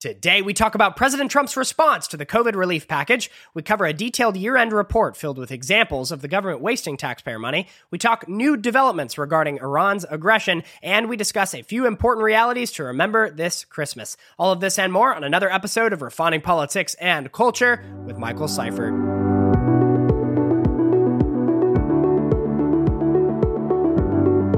[0.00, 3.30] Today, we talk about President Trump's response to the COVID relief package.
[3.52, 7.38] We cover a detailed year end report filled with examples of the government wasting taxpayer
[7.38, 7.66] money.
[7.90, 12.84] We talk new developments regarding Iran's aggression, and we discuss a few important realities to
[12.84, 14.16] remember this Christmas.
[14.38, 18.48] All of this and more on another episode of Refining Politics and Culture with Michael
[18.48, 18.94] Seifert.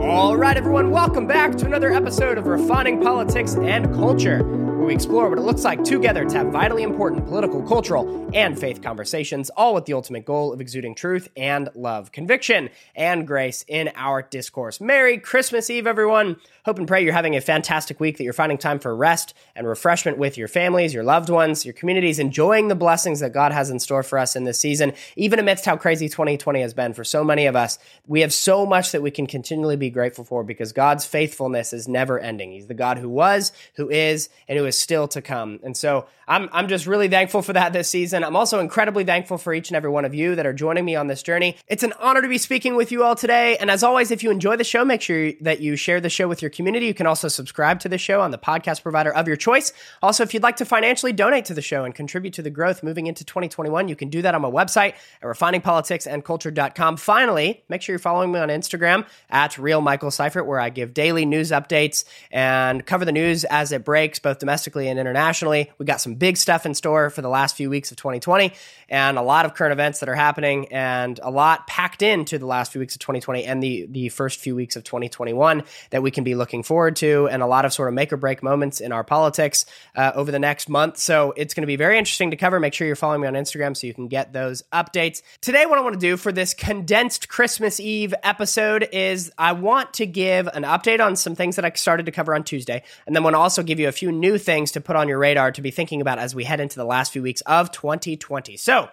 [0.00, 4.94] All right, everyone, welcome back to another episode of Refining Politics and Culture where we
[4.94, 9.48] explore what it looks like together to have vitally important political, cultural, and faith conversations,
[9.50, 14.22] all with the ultimate goal of exuding truth and love, conviction and grace in our
[14.22, 14.80] discourse.
[14.80, 16.36] Merry Christmas Eve, everyone.
[16.64, 19.68] Hope and pray you're having a fantastic week, that you're finding time for rest and
[19.68, 23.70] refreshment with your families, your loved ones, your communities, enjoying the blessings that God has
[23.70, 27.04] in store for us in this season, even amidst how crazy 2020 has been for
[27.04, 27.78] so many of us.
[28.06, 31.86] We have so much that we can continually be grateful for because God's faithfulness is
[31.86, 32.50] never ending.
[32.50, 35.60] He's the God who was, who is, and who is still to come.
[35.62, 38.24] And so I'm, I'm just really thankful for that this season.
[38.24, 40.96] I'm also incredibly thankful for each and every one of you that are joining me
[40.96, 41.58] on this journey.
[41.68, 43.58] It's an honor to be speaking with you all today.
[43.58, 46.26] And as always, if you enjoy the show, make sure that you share the show
[46.28, 46.86] with your community.
[46.86, 49.74] You can also subscribe to the show on the podcast provider of your choice.
[50.02, 52.82] Also, if you'd like to financially donate to the show and contribute to the growth
[52.82, 56.96] moving into 2021, you can do that on my website at refiningpoliticsandculture.com.
[56.96, 61.50] Finally, make sure you're following me on Instagram at Real where I give daily news
[61.50, 65.70] updates and cover the news as it breaks, both domestically and internationally.
[65.76, 68.52] We got some big stuff in store for the last few weeks of 2020
[68.88, 72.46] and a lot of current events that are happening and a lot packed into the
[72.46, 76.12] last few weeks of 2020 and the, the first few weeks of 2021 that we
[76.12, 78.80] can be looking forward to and a lot of sort of make or break moments
[78.80, 80.98] in our politics uh, over the next month.
[80.98, 82.60] So it's going to be very interesting to cover.
[82.60, 85.22] Make sure you're following me on Instagram so you can get those updates.
[85.40, 89.94] Today, what I want to do for this condensed Christmas Eve episode is I want
[89.94, 93.16] to give an update on some things that I started to cover on Tuesday, and
[93.16, 95.50] then want to also give you a few new things to put on your radar
[95.50, 98.56] to be thinking about as we head into the last few weeks of 2020.
[98.58, 98.88] So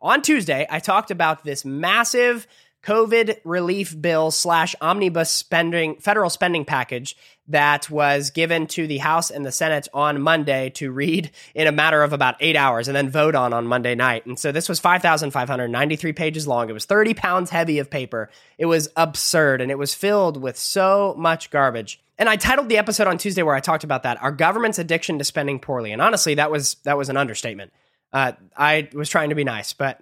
[0.00, 2.46] on Tuesday, I talked about this massive
[2.84, 7.16] COVID relief bill slash omnibus spending federal spending package
[7.48, 11.72] that was given to the House and the Senate on Monday to read in a
[11.72, 14.26] matter of about eight hours and then vote on on Monday night.
[14.26, 16.70] And so this was 5,593 pages long.
[16.70, 18.30] It was 30 pounds heavy of paper.
[18.58, 22.00] It was absurd and it was filled with so much garbage.
[22.18, 25.18] And I titled the episode on Tuesday where I talked about that, our government's addiction
[25.18, 25.92] to spending poorly.
[25.92, 27.72] And honestly, that was that was an understatement.
[28.12, 30.00] Uh, I was trying to be nice, but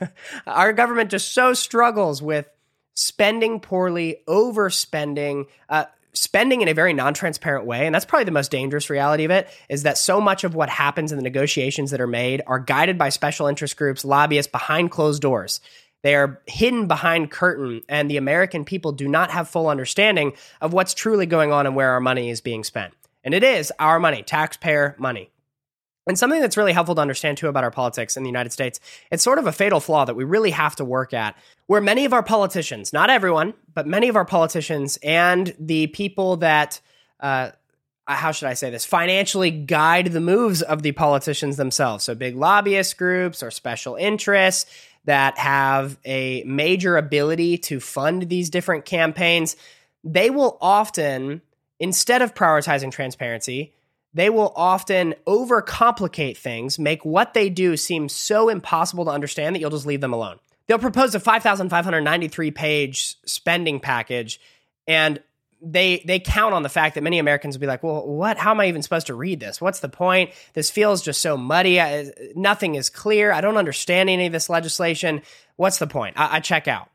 [0.46, 2.48] our government just so struggles with
[2.94, 8.50] spending poorly, overspending, uh, spending in a very non-transparent way and that's probably the most
[8.50, 12.00] dangerous reality of it is that so much of what happens in the negotiations that
[12.00, 15.60] are made are guided by special interest groups lobbyists behind closed doors
[16.02, 20.72] they are hidden behind curtain and the american people do not have full understanding of
[20.72, 22.94] what's truly going on and where our money is being spent
[23.24, 25.30] and it is our money taxpayer money
[26.08, 28.80] and something that's really helpful to understand too about our politics in the United States,
[29.12, 31.36] it's sort of a fatal flaw that we really have to work at,
[31.66, 36.38] where many of our politicians, not everyone, but many of our politicians and the people
[36.38, 36.80] that,
[37.20, 37.50] uh,
[38.06, 42.04] how should I say this, financially guide the moves of the politicians themselves.
[42.04, 44.64] So big lobbyist groups or special interests
[45.04, 49.56] that have a major ability to fund these different campaigns,
[50.04, 51.42] they will often,
[51.80, 53.72] instead of prioritizing transparency,
[54.14, 59.60] they will often overcomplicate things, make what they do seem so impossible to understand that
[59.60, 60.38] you'll just leave them alone.
[60.66, 64.40] They'll propose a 5,593 page spending package
[64.86, 65.22] and
[65.60, 68.38] they they count on the fact that many Americans will be like, "Well, what?
[68.38, 69.60] How am I even supposed to read this?
[69.60, 70.30] What's the point?
[70.54, 71.80] This feels just so muddy.
[71.80, 73.32] I, nothing is clear.
[73.32, 75.22] I don't understand any of this legislation.
[75.56, 76.18] What's the point?
[76.18, 76.88] I, I check out."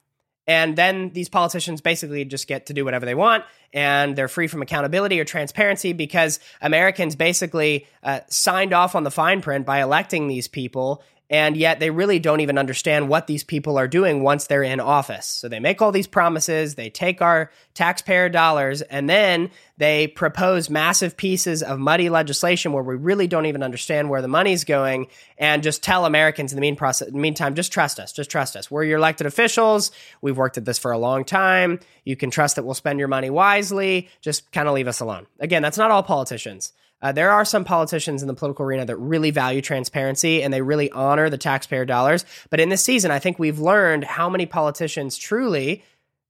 [0.46, 4.48] And then these politicians basically just get to do whatever they want and they're free
[4.48, 9.82] from accountability or transparency because Americans basically uh, signed off on the fine print by
[9.82, 14.22] electing these people and yet they really don't even understand what these people are doing
[14.22, 15.26] once they're in office.
[15.26, 20.70] So they make all these promises, they take our taxpayer dollars, and then they propose
[20.70, 25.08] massive pieces of muddy legislation where we really don't even understand where the money's going
[25.38, 28.70] and just tell Americans in the mean process, meantime, just trust us, just trust us.
[28.70, 29.92] We're your elected officials.
[30.22, 31.80] We've worked at this for a long time.
[32.04, 34.10] You can trust that we'll spend your money wisely.
[34.22, 35.26] Just kind of leave us alone.
[35.40, 36.74] Again, that's not all politicians.
[37.04, 40.62] Uh, there are some politicians in the political arena that really value transparency and they
[40.62, 42.26] really honor the taxpayer dollars.
[42.50, 45.84] But in this season, I think we've learned how many politicians truly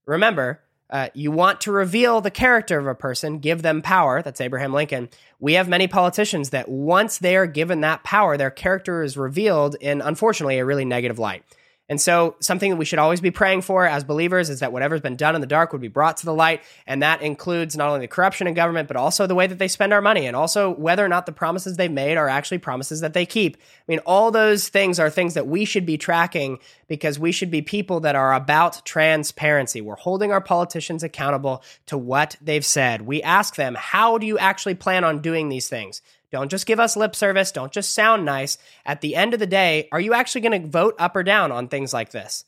[0.08, 0.62] remember.
[0.90, 4.22] Uh, you want to reveal the character of a person, give them power.
[4.22, 5.10] That's Abraham Lincoln.
[5.40, 9.76] We have many politicians that once they are given that power, their character is revealed
[9.80, 11.44] in, unfortunately, a really negative light.
[11.90, 15.02] And so, something that we should always be praying for as believers is that whatever's
[15.02, 16.64] been done in the dark would be brought to the light.
[16.88, 19.68] And that includes not only the corruption in government, but also the way that they
[19.68, 23.02] spend our money and also whether or not the promises they've made are actually promises
[23.02, 23.58] that they keep.
[23.58, 27.52] I mean, all those things are things that we should be tracking because we should
[27.52, 29.82] be people that are about transparency.
[29.82, 33.02] We're holding our politicians accountable to what they've said.
[33.02, 36.02] We ask them, how do you actually plan on doing these things?
[36.34, 37.52] Don't just give us lip service.
[37.52, 38.58] Don't just sound nice.
[38.88, 41.52] At the end of the day, are you actually going to vote up or down
[41.52, 42.44] on things like this?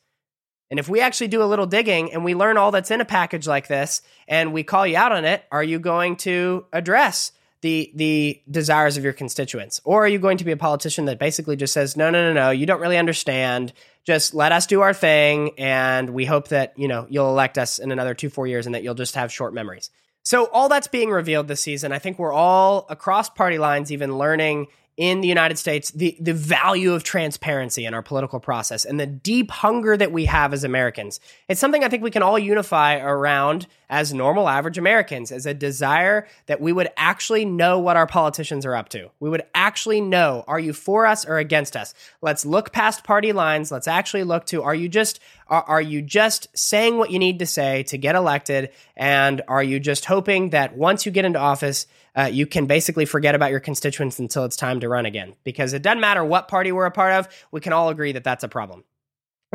[0.71, 3.05] And if we actually do a little digging and we learn all that's in a
[3.05, 7.31] package like this and we call you out on it, are you going to address
[7.61, 9.79] the the desires of your constituents?
[9.83, 12.33] Or are you going to be a politician that basically just says, "No, no, no,
[12.33, 13.71] no, you don't really understand.
[14.03, 17.77] Just let us do our thing and we hope that, you know, you'll elect us
[17.77, 19.91] in another 2-4 years and that you'll just have short memories."
[20.25, 21.91] So all that's being revealed this season.
[21.91, 24.67] I think we're all across party lines even learning
[24.97, 29.05] in the United States the the value of transparency in our political process and the
[29.05, 31.19] deep hunger that we have as Americans.
[31.47, 35.53] It's something I think we can all unify around as normal average Americans as a
[35.53, 39.09] desire that we would actually know what our politicians are up to.
[39.19, 41.93] We would actually know are you for us or against us?
[42.21, 43.71] Let's look past party lines.
[43.71, 47.39] Let's actually look to are you just are, are you just saying what you need
[47.39, 51.39] to say to get elected and are you just hoping that once you get into
[51.39, 55.35] office uh, you can basically forget about your constituents until it's time to run again.
[55.43, 58.23] Because it doesn't matter what party we're a part of, we can all agree that
[58.23, 58.83] that's a problem.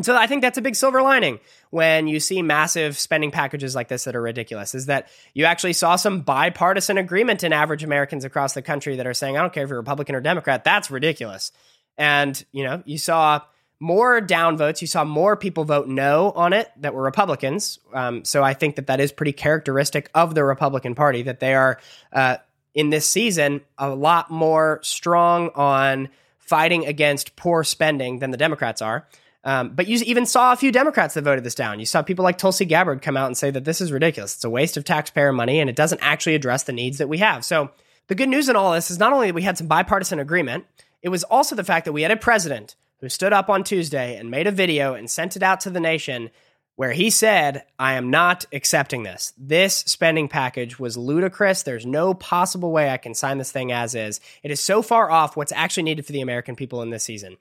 [0.00, 3.74] And so I think that's a big silver lining when you see massive spending packages
[3.74, 7.84] like this that are ridiculous is that you actually saw some bipartisan agreement in average
[7.84, 10.64] Americans across the country that are saying, I don't care if you're Republican or Democrat,
[10.64, 11.52] that's ridiculous.
[11.98, 13.42] And, you know, you saw
[13.78, 14.80] more downvotes.
[14.80, 17.78] You saw more people vote no on it that were Republicans.
[17.92, 21.52] Um, so I think that that is pretty characteristic of the Republican Party that they
[21.52, 21.78] are
[22.10, 22.38] uh,
[22.72, 26.08] in this season a lot more strong on
[26.38, 29.06] fighting against poor spending than the Democrats are.
[29.42, 31.80] Um, but you even saw a few Democrats that voted this down.
[31.80, 34.34] You saw people like Tulsi Gabbard come out and say that this is ridiculous.
[34.34, 37.18] It's a waste of taxpayer money and it doesn't actually address the needs that we
[37.18, 37.44] have.
[37.44, 37.70] So
[38.08, 40.66] the good news in all this is not only that we had some bipartisan agreement,
[41.02, 44.16] it was also the fact that we had a president who stood up on Tuesday
[44.16, 46.30] and made a video and sent it out to the nation
[46.76, 49.32] where he said, I am not accepting this.
[49.36, 51.62] This spending package was ludicrous.
[51.62, 54.20] There's no possible way I can sign this thing as is.
[54.42, 57.36] It is so far off what's actually needed for the American people in this season.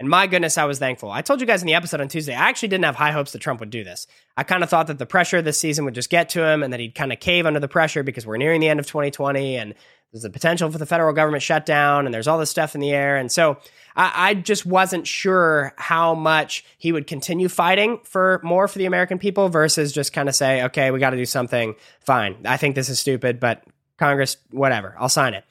[0.00, 1.10] And my goodness, I was thankful.
[1.10, 3.32] I told you guys in the episode on Tuesday, I actually didn't have high hopes
[3.32, 4.06] that Trump would do this.
[4.34, 6.72] I kind of thought that the pressure this season would just get to him and
[6.72, 9.56] that he'd kind of cave under the pressure because we're nearing the end of 2020
[9.56, 9.74] and
[10.10, 12.92] there's the potential for the federal government shutdown and there's all this stuff in the
[12.92, 13.18] air.
[13.18, 13.58] And so
[13.94, 18.86] I, I just wasn't sure how much he would continue fighting for more for the
[18.86, 21.74] American people versus just kind of say, okay, we got to do something.
[22.00, 22.38] Fine.
[22.46, 23.64] I think this is stupid, but
[23.98, 25.44] Congress, whatever, I'll sign it.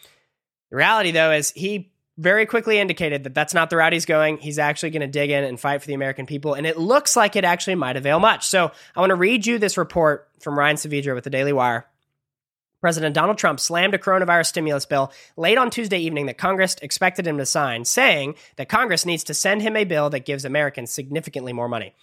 [0.71, 4.37] The reality, though, is he very quickly indicated that that's not the route he's going.
[4.39, 6.53] He's actually going to dig in and fight for the American people.
[6.53, 8.45] And it looks like it actually might avail much.
[8.45, 11.87] So I want to read you this report from Ryan Saavedra with the Daily Wire.
[12.81, 17.25] President Donald Trump slammed a coronavirus stimulus bill late on Tuesday evening that Congress expected
[17.25, 20.91] him to sign, saying that Congress needs to send him a bill that gives Americans
[20.91, 21.93] significantly more money.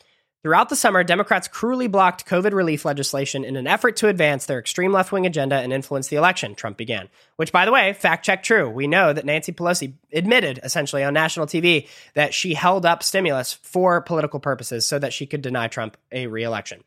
[0.46, 4.60] Throughout the summer, Democrats cruelly blocked COVID relief legislation in an effort to advance their
[4.60, 7.08] extreme left wing agenda and influence the election, Trump began.
[7.34, 8.70] Which, by the way, fact check true.
[8.70, 13.54] We know that Nancy Pelosi admitted essentially on national TV that she held up stimulus
[13.54, 16.84] for political purposes so that she could deny Trump a re election.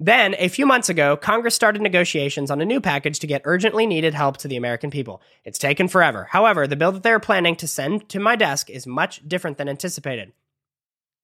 [0.00, 3.86] Then, a few months ago, Congress started negotiations on a new package to get urgently
[3.86, 5.22] needed help to the American people.
[5.44, 6.26] It's taken forever.
[6.32, 9.58] However, the bill that they are planning to send to my desk is much different
[9.58, 10.32] than anticipated.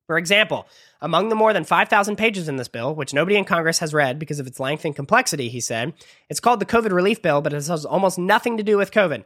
[0.07, 0.67] For example,
[1.01, 4.19] among the more than 5,000 pages in this bill, which nobody in Congress has read
[4.19, 5.95] because of its length and complexity, he said,
[6.29, 9.25] it's called the COVID Relief Bill, but it has almost nothing to do with COVID.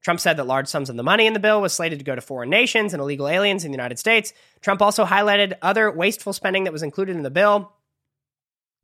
[0.00, 2.14] Trump said that large sums of the money in the bill was slated to go
[2.14, 4.32] to foreign nations and illegal aliens in the United States.
[4.60, 7.72] Trump also highlighted other wasteful spending that was included in the bill,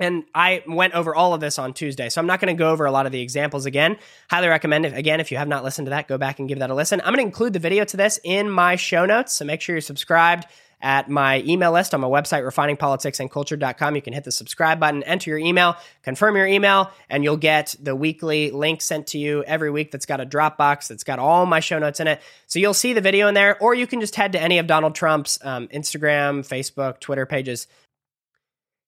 [0.00, 2.70] and I went over all of this on Tuesday, so I'm not going to go
[2.70, 3.96] over a lot of the examples again.
[4.28, 6.58] Highly recommend, if, again, if you have not listened to that, go back and give
[6.58, 7.00] that a listen.
[7.00, 9.76] I'm going to include the video to this in my show notes, so make sure
[9.76, 10.46] you're subscribed
[10.84, 13.96] at my email list on my website, refiningpoliticsandculture.com.
[13.96, 17.74] You can hit the subscribe button, enter your email, confirm your email, and you'll get
[17.82, 21.46] the weekly link sent to you every week that's got a Dropbox that's got all
[21.46, 22.20] my show notes in it.
[22.46, 24.68] So you'll see the video in there, or you can just head to any of
[24.68, 27.66] Donald Trump's um, Instagram, Facebook, Twitter pages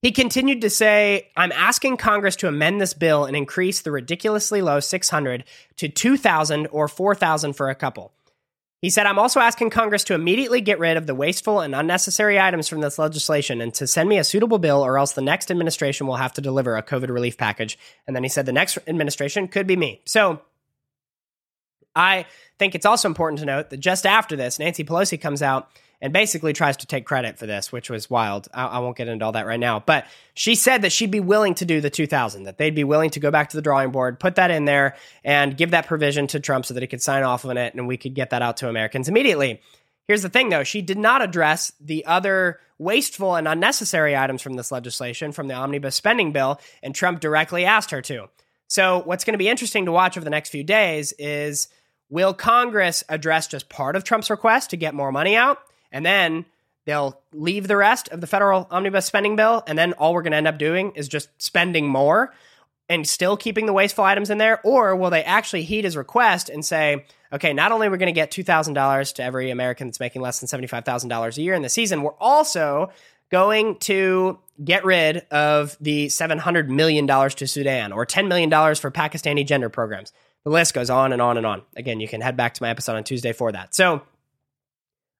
[0.03, 4.63] he continued to say, I'm asking Congress to amend this bill and increase the ridiculously
[4.63, 5.45] low 600
[5.79, 8.13] to 2,000 or 4,000 for a couple.
[8.83, 12.39] He said, I'm also asking Congress to immediately get rid of the wasteful and unnecessary
[12.39, 15.51] items from this legislation and to send me a suitable bill, or else the next
[15.51, 17.79] administration will have to deliver a COVID relief package.
[18.07, 20.03] And then he said, the next administration could be me.
[20.05, 20.43] So
[21.95, 22.27] I
[22.59, 26.13] think it's also important to note that just after this, Nancy Pelosi comes out and
[26.13, 28.49] basically tries to take credit for this, which was wild.
[28.53, 29.81] I, I, won't get into all that right now.
[29.81, 33.11] But she said that she'd be willing to do the 2000, that they'd be willing
[33.11, 36.27] to go back to the drawing board, put that in there, and give that provision
[36.29, 38.43] to Trump so that he could sign off on it and we could get that
[38.43, 39.61] out to Americans immediately.
[40.07, 40.65] Here's the thing, though.
[40.65, 45.55] She did not address the other wasteful and unnecessary items from this legislation, from the
[45.55, 48.29] omnibus spending bill, and Trump directly asked her to.
[48.69, 51.69] So, what's going to be interesting to watch over the next few days is
[52.09, 55.59] will Congress address just part of Trump's request to get more money out?
[55.93, 56.45] And then
[56.85, 59.63] they'll leave the rest of the federal omnibus spending bill.
[59.67, 62.33] And then all we're going to end up doing is just spending more
[62.89, 64.61] and still keeping the wasteful items in there?
[64.65, 68.07] Or will they actually heed his request and say, okay, not only are we going
[68.07, 71.69] to get $2,000 to every American that's making less than $75,000 a year in the
[71.69, 72.91] season, we're also
[73.31, 79.45] going to get rid of the $700 million to Sudan or $10 million for Pakistani
[79.45, 80.13] gender programs.
[80.45, 81.63] The list goes on and on and on.
[81.77, 83.75] Again, you can head back to my episode on Tuesday for that.
[83.75, 84.03] So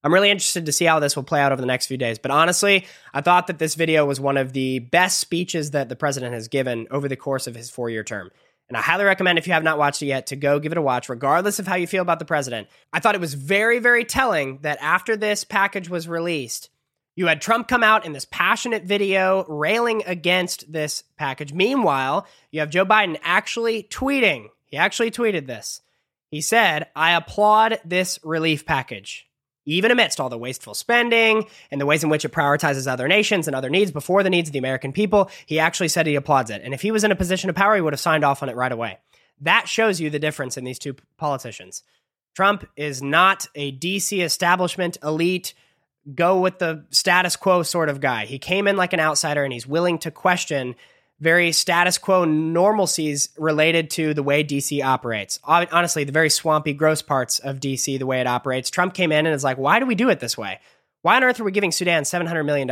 [0.07, 2.17] I'm really interested to see how this will play out over the next few days.
[2.17, 5.97] But honestly, I thought that this video was one of the best speeches that the
[5.97, 8.31] president has given over the course of his four year term.
[8.69, 10.79] And I highly recommend if you have not watched it yet to go give it
[10.79, 12.69] a watch, regardless of how you feel about the president.
[12.93, 16.71] I thought it was very, very telling that after this package was released,
[17.17, 21.53] you had Trump come out in this passionate video railing against this package.
[21.53, 24.51] Meanwhile, you have Joe Biden actually tweeting.
[24.67, 25.81] He actually tweeted this.
[26.31, 29.26] He said, I applaud this relief package.
[29.67, 33.47] Even amidst all the wasteful spending and the ways in which it prioritizes other nations
[33.47, 36.51] and other needs before the needs of the American people, he actually said he applauds
[36.51, 36.63] it.
[36.65, 38.49] And if he was in a position of power, he would have signed off on
[38.49, 38.99] it right away.
[39.41, 41.83] That shows you the difference in these two politicians.
[42.35, 45.53] Trump is not a DC establishment elite
[46.15, 48.27] go with the status quo sort of guy.
[48.27, 50.77] He came in like an outsider and he's willing to question
[51.21, 55.39] very status quo normalcies related to the way DC operates.
[55.45, 58.71] Honestly, the very swampy, gross parts of DC, the way it operates.
[58.71, 60.61] Trump came in and is like, why do we do it this way?
[61.03, 62.69] Why on earth are we giving Sudan $700 million?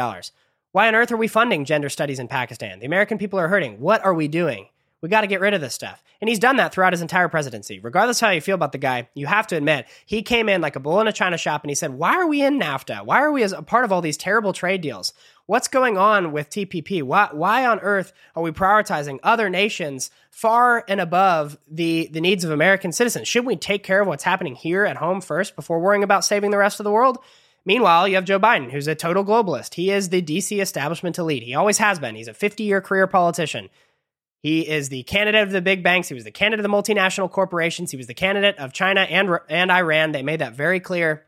[0.72, 2.80] Why on earth are we funding gender studies in Pakistan?
[2.80, 3.80] The American people are hurting.
[3.80, 4.66] What are we doing?
[5.00, 6.02] We got to get rid of this stuff.
[6.20, 7.78] And he's done that throughout his entire presidency.
[7.78, 10.76] Regardless how you feel about the guy, you have to admit, he came in like
[10.76, 13.04] a bull in a china shop and he said, Why are we in NAFTA?
[13.04, 15.12] Why are we as a part of all these terrible trade deals?
[15.46, 17.02] What's going on with TPP?
[17.02, 22.44] Why, why on earth are we prioritizing other nations far and above the, the needs
[22.44, 23.28] of American citizens?
[23.28, 26.50] Should we take care of what's happening here at home first before worrying about saving
[26.50, 27.18] the rest of the world?
[27.66, 29.74] Meanwhile, you have Joe Biden, who's a total globalist.
[29.74, 31.42] He is the DC establishment elite.
[31.42, 32.14] He always has been.
[32.14, 33.68] He's a 50 year career politician.
[34.40, 36.08] He is the candidate of the big banks.
[36.08, 37.90] He was the candidate of the multinational corporations.
[37.90, 40.12] He was the candidate of China and, and Iran.
[40.12, 41.26] They made that very clear.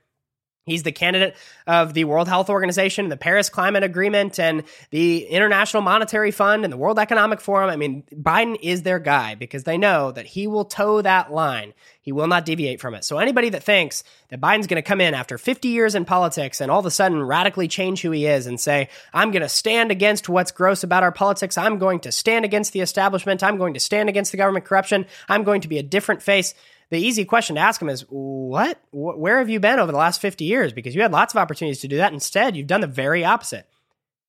[0.67, 1.37] He's the candidate
[1.69, 6.73] of the World Health Organization, the Paris Climate Agreement, and the International Monetary Fund and
[6.73, 7.71] the World Economic Forum.
[7.71, 11.73] I mean, Biden is their guy because they know that he will toe that line.
[12.01, 13.05] He will not deviate from it.
[13.05, 16.61] So anybody that thinks that Biden's going to come in after 50 years in politics
[16.61, 19.49] and all of a sudden radically change who he is and say, I'm going to
[19.49, 21.57] stand against what's gross about our politics.
[21.57, 23.45] I'm going to stand against the establishment.
[23.45, 25.07] I'm going to stand against the government corruption.
[25.29, 26.55] I'm going to be a different face.
[26.91, 28.81] The easy question to ask him is, what?
[28.93, 30.73] Where have you been over the last 50 years?
[30.73, 32.13] Because you had lots of opportunities to do that.
[32.13, 33.69] Instead, you've done the very opposite.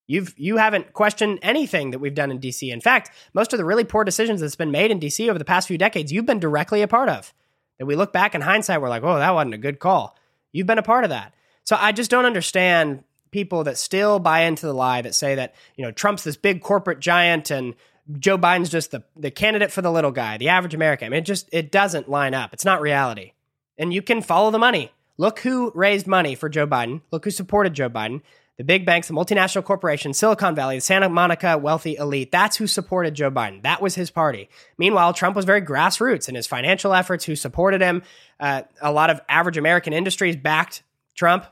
[0.08, 2.72] You've you haven't questioned anything that we've done in DC.
[2.72, 5.46] In fact, most of the really poor decisions that's been made in DC over the
[5.46, 7.34] past few decades, you've been directly a part of
[7.78, 10.18] that we look back in hindsight, we're like, oh, that wasn't a good call.
[10.52, 11.34] You've been a part of that.
[11.64, 15.54] So I just don't understand people that still buy into the lie that say that,
[15.76, 17.76] you know, Trump's this big corporate giant and
[18.20, 21.08] Joe Biden's just the, the candidate for the little guy, the average American.
[21.08, 22.54] I mean, it just it doesn't line up.
[22.54, 23.34] It's not reality.
[23.78, 24.92] And you can follow the money.
[25.18, 27.02] Look who raised money for Joe Biden.
[27.12, 28.22] Look who supported Joe Biden
[28.58, 32.32] the big banks, the multinational corporations, Silicon Valley, the Santa Monica wealthy elite.
[32.32, 33.62] That's who supported Joe Biden.
[33.62, 34.50] That was his party.
[34.80, 38.02] Meanwhile, Trump was very grassroots in his financial efforts, who supported him.
[38.40, 40.82] Uh, a lot of average American industries backed
[41.14, 41.46] Trump.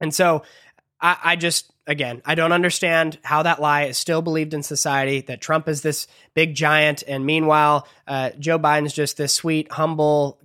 [0.00, 0.44] And so
[1.00, 5.22] I, I just, again, I don't understand how that lie is still believed in society
[5.22, 7.02] that Trump is this big giant.
[7.06, 10.38] And meanwhile, uh, Joe Biden's just this sweet, humble,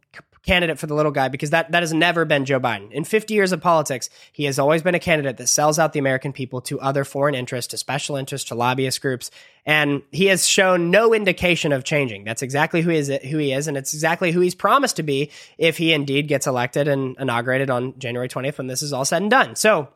[0.45, 2.91] candidate for the little guy because that, that has never been Joe Biden.
[2.91, 5.99] In 50 years of politics, he has always been a candidate that sells out the
[5.99, 9.31] American people to other foreign interests, to special interests, to lobbyist groups.
[9.65, 12.23] And he has shown no indication of changing.
[12.23, 15.03] That's exactly who he is, who he is, and it's exactly who he's promised to
[15.03, 19.05] be if he indeed gets elected and inaugurated on January 20th when this is all
[19.05, 19.55] said and done.
[19.55, 19.89] So,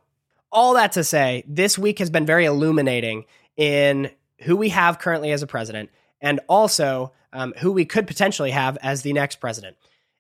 [0.52, 3.26] all that to say, this week has been very illuminating
[3.58, 4.10] in
[4.42, 5.90] who we have currently as a president
[6.22, 9.78] and also um, who we could potentially have as the next president.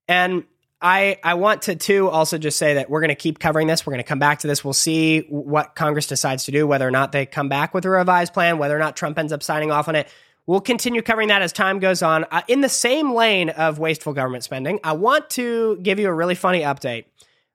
[0.07, 0.43] And
[0.81, 3.85] I I want to too also just say that we're going to keep covering this.
[3.85, 4.63] We're going to come back to this.
[4.63, 7.89] We'll see what Congress decides to do, whether or not they come back with a
[7.89, 10.07] revised plan, whether or not Trump ends up signing off on it.
[10.45, 12.25] We'll continue covering that as time goes on.
[12.31, 16.13] Uh, in the same lane of wasteful government spending, I want to give you a
[16.13, 17.05] really funny update.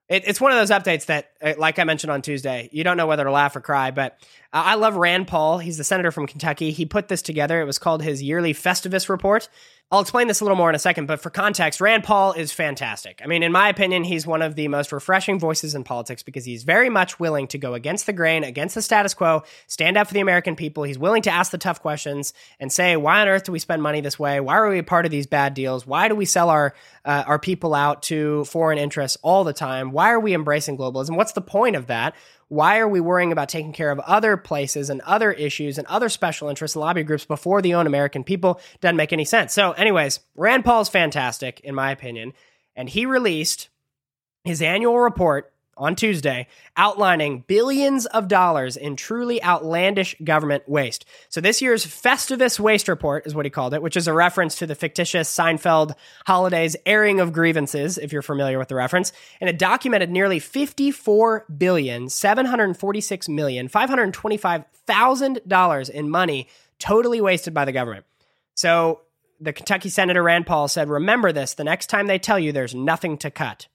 [0.07, 2.97] It, it's one of those updates that, uh, like I mentioned on Tuesday, you don't
[2.97, 3.91] know whether to laugh or cry.
[3.91, 4.19] But
[4.53, 5.57] I love Rand Paul.
[5.57, 6.71] He's the senator from Kentucky.
[6.71, 7.59] He put this together.
[7.59, 9.49] It was called his yearly Festivus report.
[9.91, 12.51] I'll explain this a little more in a second, but for context, Rand Paul is
[12.51, 13.21] fantastic.
[13.23, 16.43] I mean, in my opinion, he's one of the most refreshing voices in politics because
[16.43, 20.07] he's very much willing to go against the grain, against the status quo, stand up
[20.07, 20.83] for the American people.
[20.83, 23.83] He's willing to ask the tough questions and say, why on earth do we spend
[23.83, 24.39] money this way?
[24.39, 25.85] Why are we a part of these bad deals?
[25.85, 26.73] Why do we sell our
[27.05, 29.91] uh, our people out to foreign interests all the time?
[29.91, 31.15] Why are we embracing globalism?
[31.15, 32.15] What's the point of that?
[32.47, 36.09] Why are we worrying about taking care of other places and other issues and other
[36.09, 38.61] special interests and lobby groups before the own American people?
[38.81, 39.53] Doesn't make any sense.
[39.53, 42.33] So, anyways, Rand Paul's fantastic, in my opinion.
[42.75, 43.69] And he released
[44.43, 51.05] his annual report on Tuesday outlining billions of dollars in truly outlandish government waste.
[51.29, 54.55] So this year's Festivus Waste Report is what he called it, which is a reference
[54.55, 55.93] to the fictitious Seinfeld
[56.25, 59.11] holidays airing of grievances, if you're familiar with the reference.
[59.41, 66.47] And it documented nearly 54 billion, 746 million, 525,000 dollars in money
[66.79, 68.05] totally wasted by the government.
[68.53, 69.01] So
[69.39, 72.75] the Kentucky Senator Rand Paul said, remember this the next time they tell you there's
[72.75, 73.67] nothing to cut.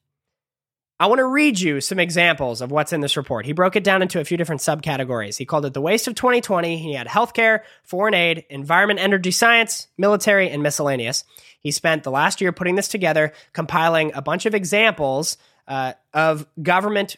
[1.01, 3.47] I want to read you some examples of what's in this report.
[3.47, 5.35] He broke it down into a few different subcategories.
[5.35, 6.77] He called it the waste of 2020.
[6.77, 11.23] He had healthcare, foreign aid, environment, energy science, military, and miscellaneous.
[11.59, 16.45] He spent the last year putting this together, compiling a bunch of examples uh, of
[16.61, 17.15] government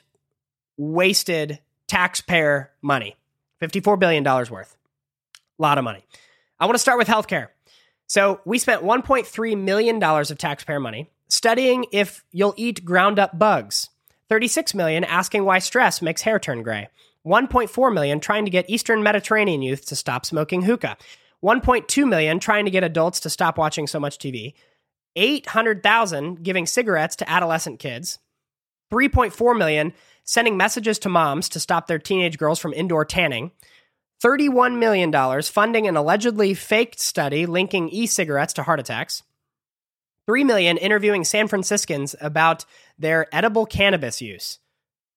[0.77, 1.59] wasted
[1.89, 3.17] taxpayer money
[3.61, 4.77] $54 billion worth.
[5.59, 6.05] A lot of money.
[6.57, 7.49] I want to start with healthcare.
[8.07, 13.89] So we spent $1.3 million of taxpayer money studying if you'll eat ground up bugs.
[14.29, 16.87] 36 million asking why stress makes hair turn gray.
[17.25, 20.97] 1.4 million trying to get Eastern Mediterranean youth to stop smoking hookah.
[21.43, 24.53] 1.2 million trying to get adults to stop watching so much TV.
[25.15, 28.19] 800,000 giving cigarettes to adolescent kids.
[28.91, 33.51] 3.4 million sending messages to moms to stop their teenage girls from indoor tanning.
[34.23, 39.23] $31 million funding an allegedly faked study linking e cigarettes to heart attacks.
[40.27, 42.65] 3 million interviewing San Franciscans about
[42.97, 44.59] their edible cannabis use.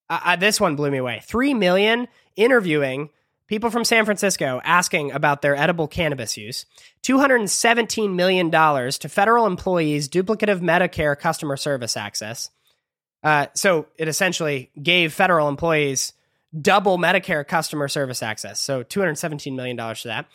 [0.08, 1.20] Uh, this one blew me away.
[1.24, 3.10] 3 million interviewing
[3.46, 6.66] people from San Francisco asking about their edible cannabis use.
[7.02, 12.50] $217 million to federal employees duplicative Medicare customer service access.
[13.22, 16.12] Uh, so it essentially gave federal employees
[16.60, 18.60] double Medicare customer service access.
[18.60, 20.26] So $217 million to that.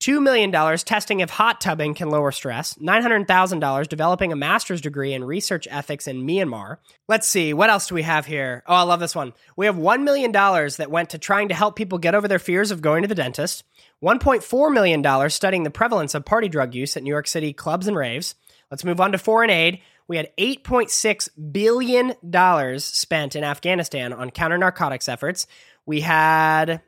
[0.00, 5.22] $2 million testing if hot tubbing can lower stress, $900,000 developing a master's degree in
[5.22, 6.78] research ethics in Myanmar.
[7.06, 8.62] Let's see, what else do we have here?
[8.66, 9.34] Oh, I love this one.
[9.56, 12.70] We have $1 million that went to trying to help people get over their fears
[12.70, 13.62] of going to the dentist,
[14.02, 17.96] $1.4 million studying the prevalence of party drug use at New York City clubs and
[17.96, 18.34] raves.
[18.70, 19.80] Let's move on to foreign aid.
[20.08, 25.46] We had $8.6 billion spent in Afghanistan on counter narcotics efforts.
[25.84, 26.80] We had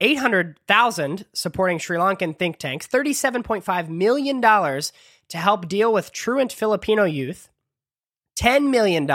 [0.00, 7.48] 800,000 supporting Sri Lankan think tanks, $37.5 million to help deal with truant Filipino youth,
[8.38, 9.06] $10 million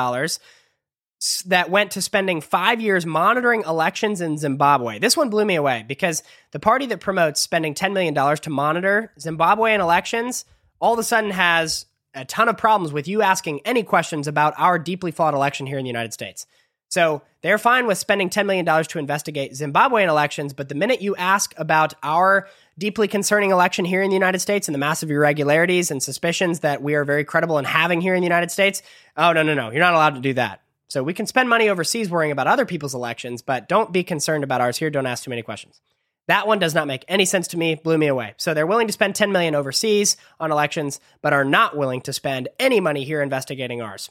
[1.45, 5.00] that went to spending five years monitoring elections in Zimbabwe.
[5.00, 9.12] This one blew me away because the party that promotes spending $10 million to monitor
[9.19, 10.45] Zimbabwean elections
[10.80, 14.54] all of a sudden has a ton of problems with you asking any questions about
[14.58, 16.45] our deeply flawed election here in the United States.
[16.89, 21.15] So they're fine with spending $10 million to investigate Zimbabwean elections, but the minute you
[21.15, 25.91] ask about our deeply concerning election here in the United States and the massive irregularities
[25.91, 28.82] and suspicions that we are very credible in having here in the United States,
[29.17, 30.62] oh, no, no, no, you're not allowed to do that.
[30.88, 34.43] So we can spend money overseas worrying about other people's elections, but don't be concerned
[34.43, 34.89] about ours here.
[34.89, 35.82] Don't ask too many questions.
[36.28, 38.34] That one does not make any sense to me, blew me away.
[38.38, 42.13] So they're willing to spend 10 million overseas on elections, but are not willing to
[42.13, 44.10] spend any money here investigating ours.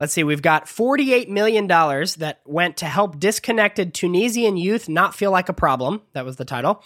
[0.00, 5.30] Let's see, we've got $48 million that went to help disconnected Tunisian youth not feel
[5.30, 6.00] like a problem.
[6.14, 6.82] That was the title.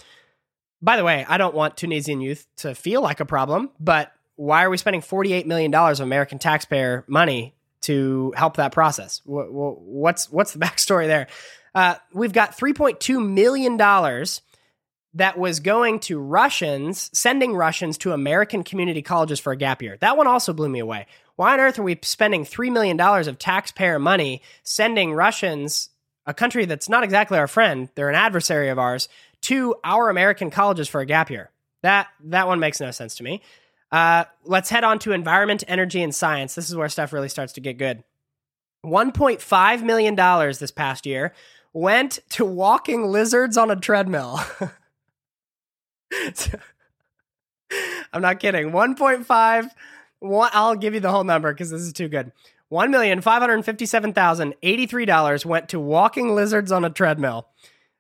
[0.83, 4.65] By the way, I don't want Tunisian youth to feel like a problem, but why
[4.65, 9.23] are we spending $48 million of American taxpayer money to help that process?
[9.25, 11.29] What's, what's the backstory there?
[11.73, 13.77] Uh, we've got $3.2 million
[15.15, 19.97] that was going to Russians, sending Russians to American community colleges for a gap year.
[20.01, 21.07] That one also blew me away.
[21.37, 25.91] Why on earth are we spending $3 million of taxpayer money sending Russians,
[26.27, 29.09] a country that's not exactly our friend, they're an adversary of ours,
[29.43, 31.51] to our American colleges for a gap year?
[31.83, 33.43] That, that one makes no sense to me.
[33.91, 36.55] Uh, let's head on to environment, energy, and science.
[36.55, 38.03] This is where stuff really starts to get good.
[38.85, 41.33] $1.5 million this past year
[41.73, 44.41] went to walking lizards on a treadmill.
[48.13, 48.71] I'm not kidding.
[48.71, 49.69] 1.5.
[50.23, 52.33] I'll give you the whole number because this is too good.
[52.69, 57.47] One million five hundred fifty-seven thousand eighty-three dollars went to walking lizards on a treadmill.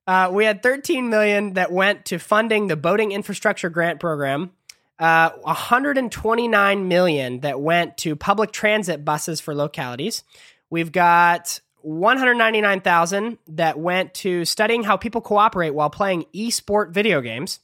[0.06, 4.52] Uh, we had thirteen million that went to funding the boating infrastructure grant program.
[4.96, 10.22] Uh, 129 million that went to public transit buses for localities.
[10.70, 17.60] We've got 199,000 that went to studying how people cooperate while playing e-sport video games.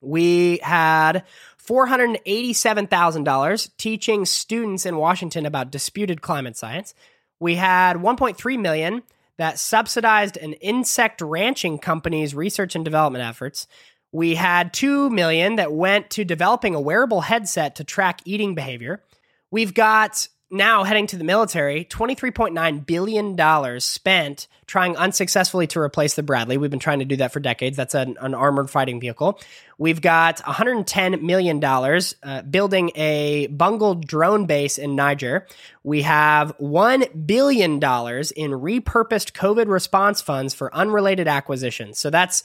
[0.00, 1.24] We had
[1.68, 6.94] $487,000 teaching students in Washington about disputed climate science.
[7.40, 9.02] We had 1.3 million
[9.36, 13.66] that subsidized an insect ranching company's research and development efforts.
[14.10, 19.02] We had 2 million that went to developing a wearable headset to track eating behavior.
[19.50, 26.22] We've got now heading to the military, $23.9 billion spent trying unsuccessfully to replace the
[26.22, 26.56] Bradley.
[26.56, 27.76] We've been trying to do that for decades.
[27.76, 29.40] That's an, an armored fighting vehicle.
[29.76, 35.46] We've got $110 million uh, building a bungled drone base in Niger.
[35.84, 41.98] We have $1 billion in repurposed COVID response funds for unrelated acquisitions.
[41.98, 42.44] So that's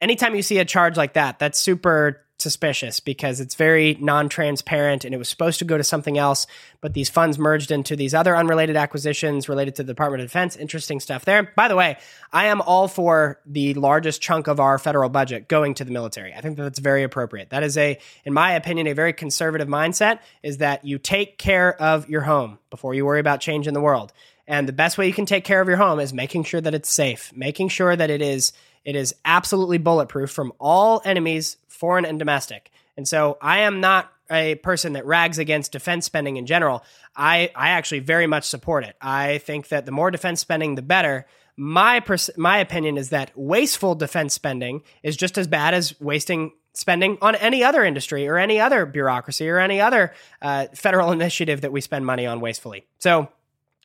[0.00, 5.12] anytime you see a charge like that, that's super suspicious because it's very non-transparent and
[5.12, 6.46] it was supposed to go to something else
[6.80, 10.54] but these funds merged into these other unrelated acquisitions related to the department of defense.
[10.54, 11.52] Interesting stuff there.
[11.56, 11.98] By the way
[12.32, 16.32] i am all for the largest chunk of our federal budget going to the military.
[16.32, 17.50] I think that that's very appropriate.
[17.50, 21.80] That is a in my opinion a very conservative mindset is that you take care
[21.82, 24.12] of your home before you worry about changing the world.
[24.46, 26.72] And the best way you can take care of your home is making sure that
[26.72, 28.52] it's safe making sure that it is
[28.84, 32.70] it is absolutely bulletproof from all enemies, foreign and domestic.
[32.96, 36.84] And so I am not a person that rags against defense spending in general.
[37.16, 38.96] I, I actually very much support it.
[39.00, 41.26] I think that the more defense spending, the better.
[41.56, 46.52] My pers- my opinion is that wasteful defense spending is just as bad as wasting
[46.74, 51.62] spending on any other industry or any other bureaucracy or any other uh, federal initiative
[51.62, 52.86] that we spend money on wastefully.
[52.98, 53.28] So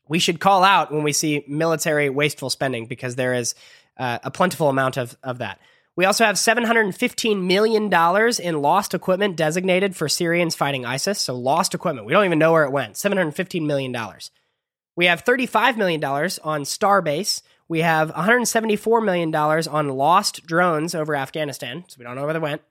[0.08, 3.56] we should call out when we see military wasteful spending because there is
[3.98, 5.60] uh, a plentiful amount of, of that.
[5.96, 7.94] We also have $715 million
[8.42, 11.20] in lost equipment designated for Syrians fighting ISIS.
[11.20, 12.08] So, lost equipment.
[12.08, 12.96] We don't even know where it went.
[12.96, 13.96] $715 million.
[14.96, 17.44] We have $35 million on Starbase.
[17.68, 21.86] We have $174 million on lost drones over Afghanistan.
[21.88, 22.62] So, we don't know where they went.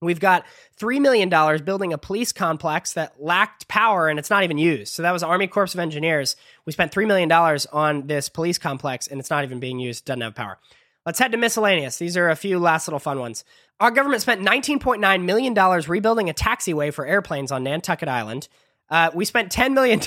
[0.00, 0.44] We've got
[0.78, 1.28] $3 million
[1.64, 4.92] building a police complex that lacked power and it's not even used.
[4.92, 6.36] So that was Army Corps of Engineers.
[6.66, 7.30] We spent $3 million
[7.72, 10.58] on this police complex and it's not even being used, doesn't have power.
[11.04, 11.98] Let's head to miscellaneous.
[11.98, 13.44] These are a few last little fun ones.
[13.80, 18.48] Our government spent $19.9 million rebuilding a taxiway for airplanes on Nantucket Island.
[18.90, 20.00] Uh, we spent $10 million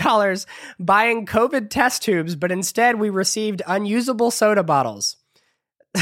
[0.80, 5.17] buying COVID test tubes, but instead we received unusable soda bottles.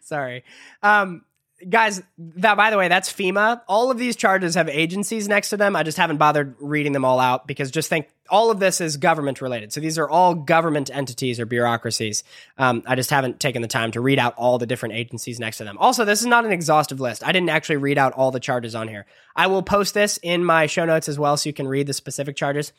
[0.00, 0.44] Sorry.
[0.82, 1.24] Um,
[1.68, 3.60] guys that by the way that's fema.
[3.68, 5.76] All of these charges have agencies next to them.
[5.76, 8.96] I just haven't bothered reading them all out because just think all of this is
[8.96, 9.72] government related.
[9.72, 12.24] So these are all government entities or bureaucracies.
[12.58, 15.58] Um, i just haven't taken the time to read out all the different agencies next
[15.58, 15.76] to them.
[15.78, 17.26] Also this is not an exhaustive list.
[17.26, 19.06] I didn't actually read out all the charges on here.
[19.36, 21.92] I will post this in my show notes as well so you can read the
[21.92, 22.72] specific charges.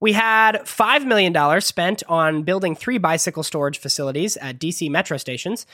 [0.00, 5.66] We had $5 million spent on building three bicycle storage facilities at DC metro stations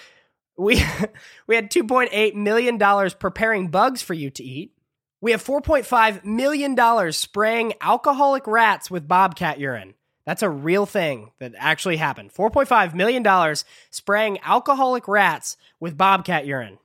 [0.57, 0.83] we
[1.47, 4.73] we had 2.8 million dollars preparing bugs for you to eat.
[5.21, 9.95] We have 4.5 million dollars spraying alcoholic rats with bobcat urine.
[10.25, 12.33] That's a real thing that actually happened.
[12.33, 16.79] 4.5 million dollars spraying alcoholic rats with bobcat urine.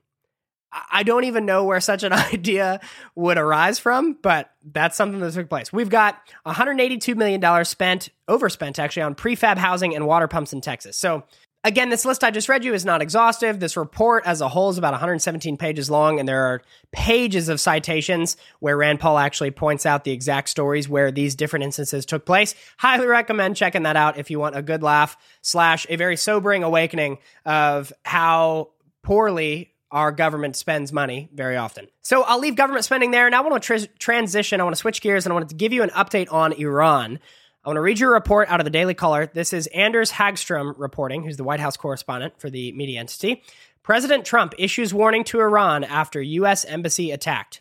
[0.90, 2.80] I don't even know where such an idea
[3.14, 5.72] would arise from, but that's something that took place.
[5.72, 10.96] We've got $182 million spent, overspent actually, on prefab housing and water pumps in Texas.
[10.96, 11.24] So
[11.64, 13.60] Again, this list I just read you is not exhaustive.
[13.60, 17.60] This report as a whole is about 117 pages long, and there are pages of
[17.60, 22.26] citations where Rand Paul actually points out the exact stories where these different instances took
[22.26, 22.56] place.
[22.78, 26.64] Highly recommend checking that out if you want a good laugh slash a very sobering
[26.64, 28.70] awakening of how
[29.04, 31.86] poorly our government spends money very often.
[32.00, 33.28] So I'll leave government spending there.
[33.30, 34.60] Now I want to tr- transition.
[34.60, 37.20] I want to switch gears and I want to give you an update on Iran.
[37.64, 39.30] I want to read you a report out of the Daily Caller.
[39.32, 43.44] This is Anders Hagstrom reporting, who's the White House correspondent for the media entity.
[43.84, 46.64] President Trump issues warning to Iran after U.S.
[46.64, 47.60] embassy attacked.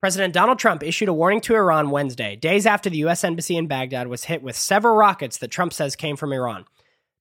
[0.00, 3.22] President Donald Trump issued a warning to Iran Wednesday, days after the U.S.
[3.22, 6.64] embassy in Baghdad was hit with several rockets that Trump says came from Iran.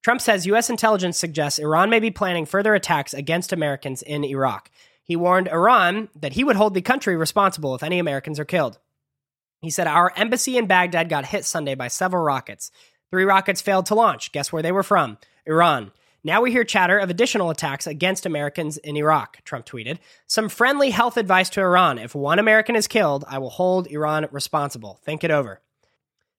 [0.01, 0.69] Trump says U.S.
[0.69, 4.71] intelligence suggests Iran may be planning further attacks against Americans in Iraq.
[5.03, 8.79] He warned Iran that he would hold the country responsible if any Americans are killed.
[9.63, 12.69] He said, Our embassy in Baghdad got hit Sunday by several rockets.
[13.10, 14.34] Three rockets failed to launch.
[14.34, 15.17] Guess where they were from?
[15.45, 15.93] Iran.
[16.21, 19.99] Now we hear chatter of additional attacks against Americans in Iraq, Trump tweeted.
[20.28, 21.97] Some friendly health advice to Iran.
[21.97, 24.99] If one American is killed, I will hold Iran responsible.
[25.04, 25.62] Think it over.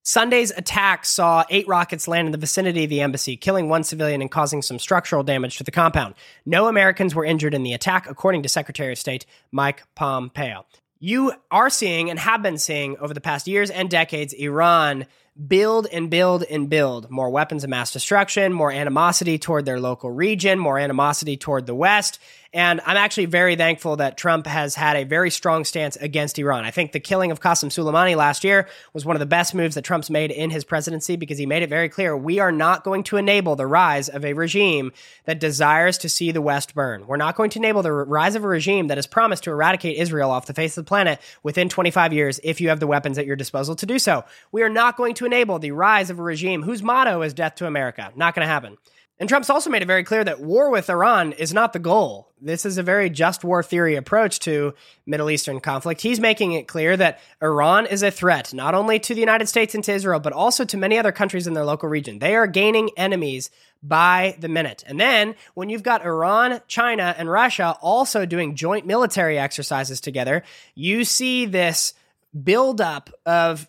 [0.03, 4.21] Sunday's attack saw eight rockets land in the vicinity of the embassy, killing one civilian
[4.21, 6.15] and causing some structural damage to the compound.
[6.45, 10.67] No Americans were injured in the attack, according to Secretary of State Mike Pompeo.
[11.07, 15.05] You are seeing and have been seeing over the past years and decades Iran
[15.47, 20.11] build and build and build more weapons of mass destruction, more animosity toward their local
[20.11, 22.21] region, more animosity toward the West.
[22.55, 26.65] And I'm actually very thankful that Trump has had a very strong stance against Iran.
[26.65, 29.75] I think the killing of Qasem Soleimani last year was one of the best moves
[29.75, 32.85] that Trump's made in his presidency because he made it very clear we are not
[32.85, 34.93] going to enable the rise of a regime
[35.25, 37.09] that desires to see the West burn.
[37.09, 39.97] We're not going to enable the rise of a regime that has promised to eradicate
[39.97, 43.19] Israel off the face of the planet within 25 years if you have the weapons
[43.19, 44.25] at your disposal to do so.
[44.53, 47.57] We are not going to enable the rise of a regime whose motto is death
[47.57, 48.13] to America.
[48.15, 48.79] Not going to happen.
[49.21, 52.33] And Trump's also made it very clear that war with Iran is not the goal.
[52.41, 54.75] This is a very just war theory approach to
[55.07, 56.01] Middle Eastern conflict.
[56.01, 59.75] He's making it clear that Iran is a threat, not only to the United States
[59.75, 62.19] and to Israel, but also to many other countries in their local region.
[62.19, 63.51] They are gaining enemies
[63.85, 64.83] by the minute.
[64.85, 70.43] And then when you've got Iran, China, and Russia also doing joint military exercises together,
[70.75, 71.95] you see this
[72.43, 73.69] buildup of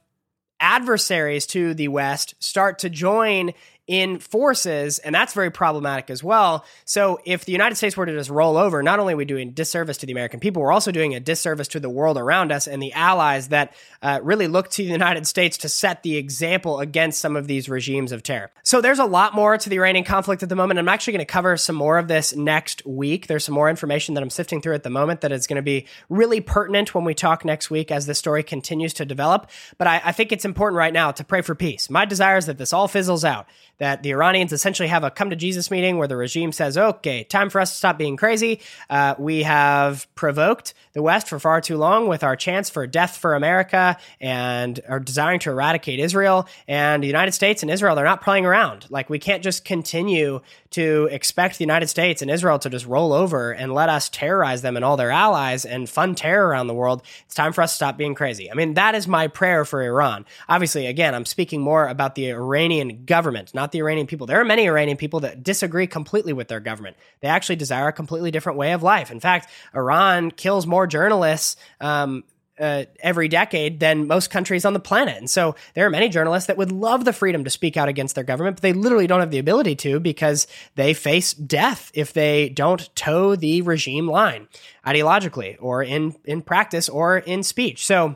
[0.59, 3.51] adversaries to the West start to join
[3.87, 6.65] in forces, and that's very problematic as well.
[6.85, 9.51] So, if the United States were to just roll over, not only are we doing
[9.51, 12.67] disservice to the American people, we're also doing a disservice to the world around us
[12.67, 16.79] and the allies that uh, really look to the United States to set the example
[16.79, 18.51] against some of these regimes of terror.
[18.63, 20.79] So, there's a lot more to the Iranian conflict at the moment.
[20.79, 23.27] I'm actually going to cover some more of this next week.
[23.27, 25.61] There's some more information that I'm sifting through at the moment that is going to
[25.61, 29.51] be really pertinent when we talk next week as the story continues to develop.
[29.77, 31.87] But I, I think it's important right now to pray for peace.
[31.87, 33.45] My desire is that this all fizzles out
[33.77, 37.23] that the Iranians essentially have a come to Jesus meeting where the regime says, okay,
[37.23, 38.61] time for us to stop being crazy.
[38.89, 43.17] Uh, we have provoked the West for far too long with our chance for death
[43.17, 46.47] for America and are desiring to eradicate Israel.
[46.67, 48.85] And the United States and Israel, they're not playing around.
[48.89, 53.13] Like, we can't just continue to expect the United States and Israel to just roll
[53.13, 56.73] over and let us terrorize them and all their allies and fund terror around the
[56.73, 57.01] world.
[57.25, 58.51] It's time for us to stop being crazy.
[58.51, 60.25] I mean, that is my prayer for Iran.
[60.49, 64.27] Obviously, again, I'm speaking more about the Iranian government, not the Iranian people.
[64.27, 66.97] There are many Iranian people that disagree completely with their government.
[67.21, 69.11] They actually desire a completely different way of life.
[69.11, 72.23] In fact, Iran kills more journalists um,
[72.59, 75.17] uh, every decade than most countries on the planet.
[75.17, 78.15] And so there are many journalists that would love the freedom to speak out against
[78.15, 82.13] their government, but they literally don't have the ability to because they face death if
[82.13, 84.47] they don't toe the regime line
[84.85, 87.85] ideologically or in, in practice or in speech.
[87.85, 88.15] So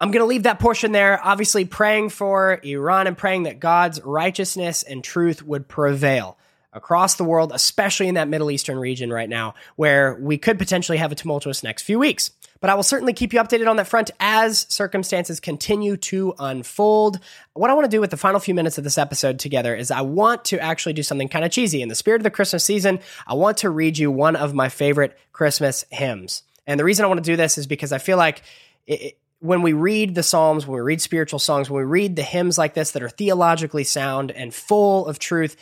[0.00, 4.00] I'm going to leave that portion there, obviously praying for Iran and praying that God's
[4.02, 6.38] righteousness and truth would prevail
[6.72, 10.98] across the world, especially in that Middle Eastern region right now, where we could potentially
[10.98, 12.30] have a tumultuous next few weeks.
[12.60, 17.20] But I will certainly keep you updated on that front as circumstances continue to unfold.
[17.54, 19.90] What I want to do with the final few minutes of this episode together is
[19.90, 21.82] I want to actually do something kind of cheesy.
[21.82, 24.68] In the spirit of the Christmas season, I want to read you one of my
[24.68, 26.42] favorite Christmas hymns.
[26.66, 28.42] And the reason I want to do this is because I feel like
[28.86, 32.22] it, when we read the Psalms, when we read spiritual songs, when we read the
[32.22, 35.56] hymns like this that are theologically sound and full of truth,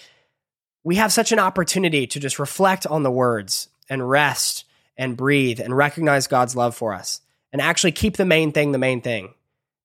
[0.83, 4.65] we have such an opportunity to just reflect on the words and rest
[4.97, 7.21] and breathe and recognize God's love for us
[7.53, 9.35] and actually keep the main thing the main thing.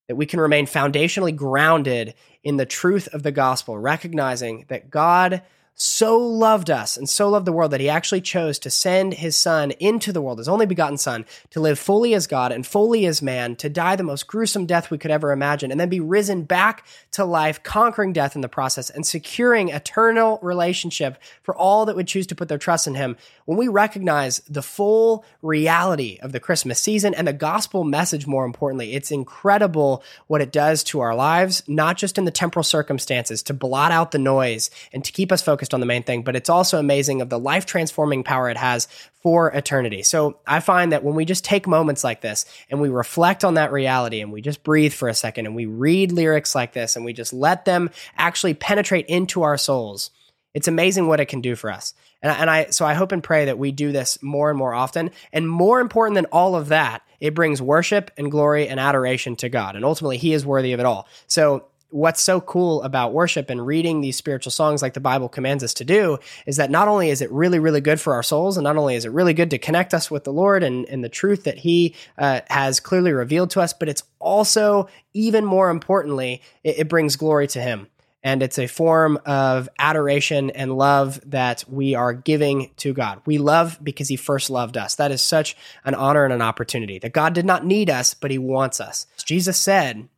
[0.08, 5.42] That we can remain foundationally grounded in the truth of the gospel, recognizing that God
[5.74, 9.34] so loved us and so loved the world that he actually chose to send his
[9.34, 13.04] son into the world, his only begotten son, to live fully as God and fully
[13.06, 15.98] as man, to die the most gruesome death we could ever imagine, and then be
[15.98, 21.86] risen back to life, conquering death in the process and securing eternal relationship for all
[21.86, 23.16] that would choose to put their trust in him.
[23.46, 28.44] When we recognize the full reality of the Christmas season and the gospel message, more
[28.44, 33.42] importantly, it's incredible what it does to our lives, not just in the temporal circumstances,
[33.42, 36.22] to blot out the noise and to keep us focused focused on the main thing,
[36.22, 38.88] but it's also amazing of the life transforming power it has
[39.22, 40.02] for eternity.
[40.02, 43.54] So I find that when we just take moments like this and we reflect on
[43.54, 46.96] that reality and we just breathe for a second and we read lyrics like this
[46.96, 50.10] and we just let them actually penetrate into our souls,
[50.52, 51.94] it's amazing what it can do for us.
[52.20, 54.74] And, and I, so I hope and pray that we do this more and more
[54.74, 55.10] often.
[55.32, 59.48] And more important than all of that, it brings worship and glory and adoration to
[59.48, 59.76] God.
[59.76, 61.06] And ultimately, He is worthy of it all.
[61.28, 65.62] So what's so cool about worship and reading these spiritual songs like the Bible commands
[65.62, 68.56] us to do is that not only is it really, really good for our souls,
[68.56, 71.04] and not only is it really good to connect us with the Lord and, and
[71.04, 75.70] the truth that He uh, has clearly revealed to us, but it's also, even more
[75.70, 77.88] importantly, it, it brings glory to Him.
[78.22, 83.20] and it's a form of adoration and love that we are giving to God.
[83.26, 84.94] We love because He first loved us.
[84.94, 88.30] That is such an honor and an opportunity that God did not need us, but
[88.30, 89.06] He wants us.
[89.24, 90.08] Jesus said,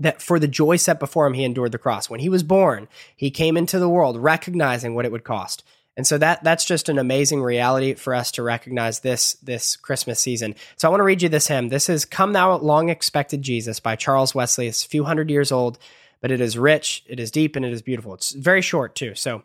[0.00, 2.10] that for the joy set before him, he endured the cross.
[2.10, 5.62] When he was born, he came into the world recognizing what it would cost.
[5.96, 10.18] And so that that's just an amazing reality for us to recognize this this Christmas
[10.18, 10.54] season.
[10.76, 11.68] So I want to read you this hymn.
[11.68, 14.66] This is "Come Thou Long Expected Jesus" by Charles Wesley.
[14.66, 15.78] It's a few hundred years old
[16.20, 18.14] but it is rich, it is deep, and it is beautiful.
[18.14, 19.14] It's very short too.
[19.14, 19.42] So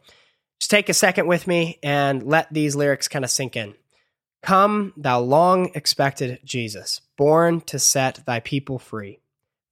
[0.60, 3.76] just take a second with me and let these lyrics kind of sink in.
[4.44, 9.20] Come, thou long expected Jesus, born to set thy people free.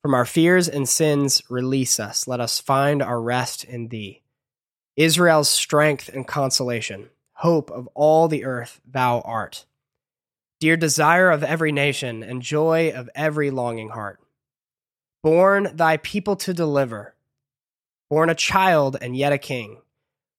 [0.03, 2.27] From our fears and sins, release us.
[2.27, 4.21] Let us find our rest in thee.
[4.97, 9.65] Israel's strength and consolation, hope of all the earth, thou art.
[10.59, 14.19] Dear desire of every nation and joy of every longing heart
[15.23, 17.15] born thy people to deliver,
[18.09, 19.77] born a child and yet a king,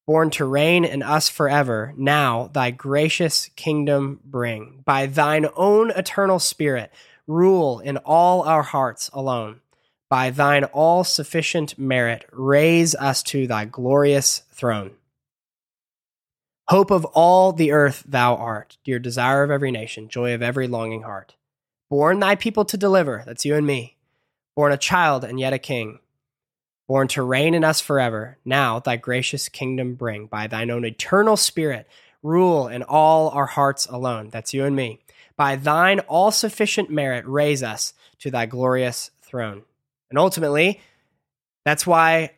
[0.06, 4.82] born to reign in us forever, now thy gracious kingdom bring.
[4.84, 6.92] By thine own eternal spirit,
[7.26, 9.60] rule in all our hearts alone.
[10.10, 14.92] By thine all sufficient merit, raise us to thy glorious throne.
[16.68, 20.68] Hope of all the earth thou art, dear desire of every nation, joy of every
[20.68, 21.34] longing heart.
[21.90, 23.94] Born thy people to deliver, that's you and me
[24.54, 25.98] born a child and yet a king,
[26.86, 28.38] born to reign in us forever.
[28.44, 31.88] Now thy gracious kingdom bring by thine own eternal spirit,
[32.22, 34.30] rule in all our hearts alone.
[34.30, 35.00] That's you and me.
[35.36, 39.62] By thine all sufficient merit, raise us to thy glorious throne.
[40.10, 40.80] And ultimately,
[41.64, 42.30] that's why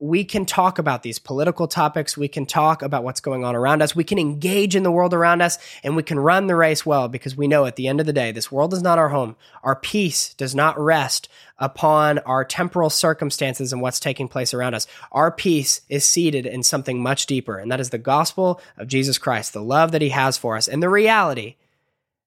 [0.00, 2.16] we can talk about these political topics.
[2.16, 3.96] We can talk about what's going on around us.
[3.96, 7.08] We can engage in the world around us and we can run the race well
[7.08, 9.36] because we know at the end of the day, this world is not our home.
[9.62, 14.86] Our peace does not rest upon our temporal circumstances and what's taking place around us.
[15.12, 19.16] Our peace is seated in something much deeper, and that is the gospel of Jesus
[19.16, 21.54] Christ, the love that he has for us, and the reality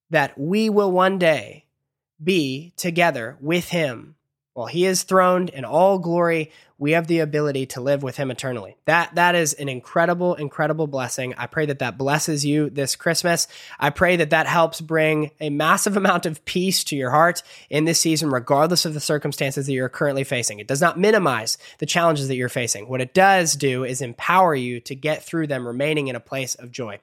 [0.10, 1.66] that we will one day
[2.24, 4.16] be together with him
[4.58, 8.32] while he is throned in all glory, we have the ability to live with him
[8.32, 8.76] eternally.
[8.86, 11.36] That that is an incredible incredible blessing.
[11.38, 13.48] I pray that that blesses you this Christmas.
[13.80, 17.86] I pray that that helps bring a massive amount of peace to your heart in
[17.86, 20.58] this season regardless of the circumstances that you're currently facing.
[20.58, 22.90] It does not minimize the challenges that you're facing.
[22.90, 26.56] What it does do is empower you to get through them remaining in a place
[26.56, 27.00] of joy.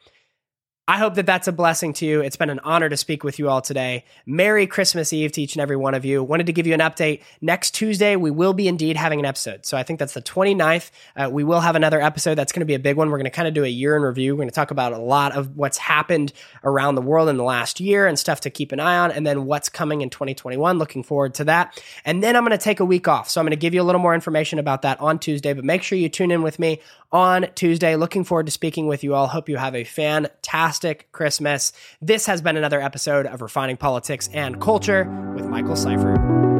[0.86, 2.20] I hope that that's a blessing to you.
[2.20, 4.04] It's been an honor to speak with you all today.
[4.26, 6.22] Merry Christmas Eve to each and every one of you.
[6.22, 7.22] Wanted to give you an update.
[7.40, 9.64] Next Tuesday, we will be indeed having an episode.
[9.64, 10.90] So I think that's the 29th.
[11.16, 12.34] Uh, we will have another episode.
[12.34, 13.08] That's going to be a big one.
[13.08, 14.34] We're going to kind of do a year in review.
[14.34, 17.44] We're going to talk about a lot of what's happened around the world in the
[17.44, 20.78] last year and stuff to keep an eye on, and then what's coming in 2021.
[20.78, 21.82] Looking forward to that.
[22.04, 23.30] And then I'm going to take a week off.
[23.30, 25.64] So I'm going to give you a little more information about that on Tuesday, but
[25.64, 27.96] make sure you tune in with me on Tuesday.
[27.96, 29.28] Looking forward to speaking with you all.
[29.28, 29.84] Hope you have a
[30.74, 31.72] fantastic Christmas.
[32.02, 35.04] This has been another episode of Refining Politics and Culture
[35.36, 36.53] with Michael Seifert.